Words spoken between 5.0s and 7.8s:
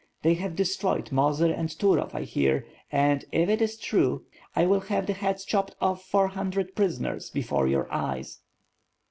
the heads chopped off four hundred prisoners, before